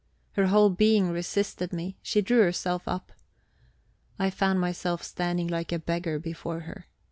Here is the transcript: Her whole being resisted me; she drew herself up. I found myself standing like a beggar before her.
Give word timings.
Her 0.31 0.47
whole 0.47 0.71
being 0.71 1.09
resisted 1.11 1.71
me; 1.71 1.95
she 2.01 2.23
drew 2.23 2.39
herself 2.41 2.87
up. 2.87 3.11
I 4.17 4.31
found 4.31 4.59
myself 4.59 5.03
standing 5.03 5.47
like 5.47 5.71
a 5.71 5.77
beggar 5.77 6.17
before 6.17 6.61
her. 6.61 6.87